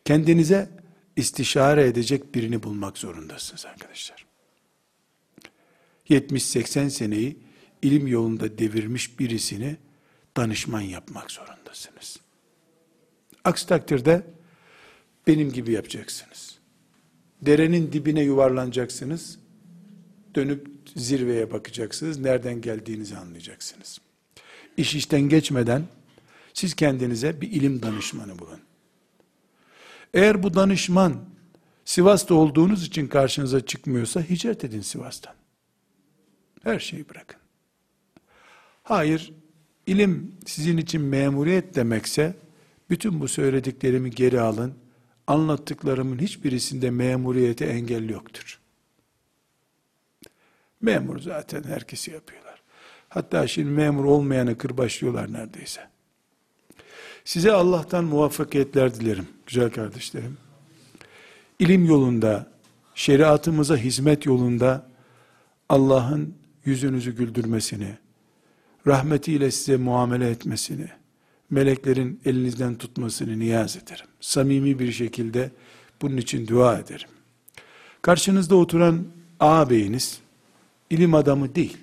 [0.06, 0.70] Kendinize
[1.16, 4.26] istişare edecek birini bulmak zorundasınız arkadaşlar.
[6.10, 7.38] 70-80 seneyi
[7.82, 9.78] ilim yolunda devirmiş birisini
[10.38, 12.20] danışman yapmak zorundasınız.
[13.44, 14.24] Aksi takdirde
[15.28, 16.60] benim gibi yapacaksınız.
[17.42, 19.40] Derenin dibine yuvarlanacaksınız.
[20.36, 22.20] Dönüp zirveye bakacaksınız.
[22.20, 24.00] Nereden geldiğinizi anlayacaksınız.
[24.78, 25.84] İş işten geçmeden
[26.54, 28.60] siz kendinize bir ilim danışmanı bulun.
[30.14, 31.16] Eğer bu danışman
[31.86, 35.34] Sivas'ta olduğunuz için karşınıza çıkmıyorsa hicret edin Sivas'tan.
[36.64, 37.40] Her şeyi bırakın.
[38.84, 39.34] Hayır,
[39.88, 42.36] ilim sizin için memuriyet demekse,
[42.90, 44.74] bütün bu söylediklerimi geri alın,
[45.28, 48.60] anlattıklarımın hiçbirisinde memuriyete engel yoktur.
[50.84, 52.62] Memur zaten herkesi yapıyorlar.
[53.10, 55.82] Hatta şimdi memur olmayanı kırbaçlıyorlar neredeyse.
[57.26, 60.38] Size Allah'tan muvaffakiyetler dilerim güzel kardeşlerim.
[61.60, 62.48] İlim yolunda,
[62.96, 64.88] şeriatımıza hizmet yolunda
[65.70, 67.98] Allah'ın yüzünüzü güldürmesini,
[68.88, 70.88] rahmetiyle size muamele etmesini,
[71.50, 74.06] meleklerin elinizden tutmasını niyaz ederim.
[74.20, 75.52] Samimi bir şekilde
[76.02, 77.10] bunun için dua ederim.
[78.02, 79.04] Karşınızda oturan
[79.40, 80.23] ağabeyiniz,
[80.94, 81.78] ilim adamı değil.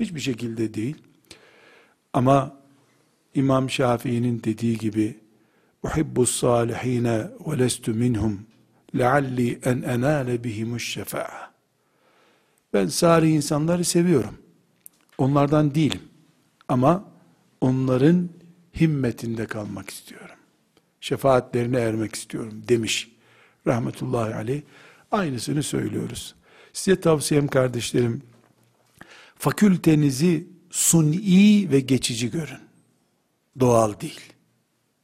[0.00, 0.96] Hiçbir şekilde değil.
[2.12, 2.56] Ama
[3.34, 5.18] İmam Şafii'nin dediği gibi
[5.82, 8.46] uhibbus salihine ve lestu minhum
[8.98, 11.52] lealli en enale bihimuş şefa'a.
[12.72, 14.38] Ben salih insanları seviyorum.
[15.18, 16.02] Onlardan değilim.
[16.68, 17.04] Ama
[17.60, 18.28] onların
[18.80, 20.36] himmetinde kalmak istiyorum.
[21.00, 23.10] Şefaatlerine ermek istiyorum demiş.
[23.66, 24.62] Rahmetullahi aleyh.
[25.10, 26.34] Aynısını söylüyoruz.
[26.72, 28.22] Size tavsiyem kardeşlerim,
[29.38, 32.58] fakültenizi suni ve geçici görün.
[33.60, 34.20] Doğal değil.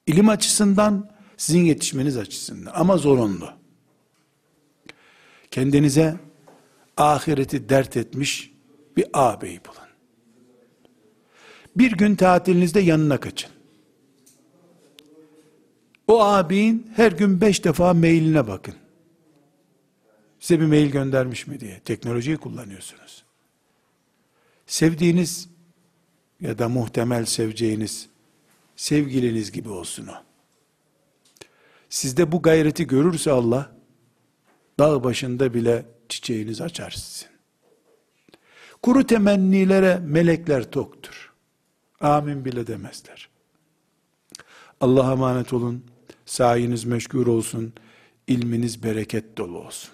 [0.07, 3.51] İlim açısından, sizin yetişmeniz açısından ama zorunlu.
[5.51, 6.17] Kendinize
[6.97, 8.53] ahireti dert etmiş
[8.97, 9.89] bir ağabey bulun.
[11.77, 13.51] Bir gün tatilinizde yanına kaçın.
[16.09, 18.75] O ağabeyin her gün beş defa mailine bakın.
[20.45, 21.81] Size bir mail göndermiş mi diye.
[21.81, 23.25] Teknolojiyi kullanıyorsunuz.
[24.67, 25.49] Sevdiğiniz
[26.41, 28.09] ya da muhtemel seveceğiniz
[28.77, 30.15] sevgiliniz gibi olsun o.
[31.89, 33.77] Sizde bu gayreti görürse Allah,
[34.79, 37.29] dağ başında bile çiçeğiniz açar sizin.
[38.83, 41.33] Kuru temennilere melekler toktur.
[42.01, 43.29] Amin bile demezler.
[44.81, 45.85] Allah'a emanet olun.
[46.27, 47.73] Sayiniz meşgul olsun.
[48.27, 49.94] ilminiz bereket dolu olsun.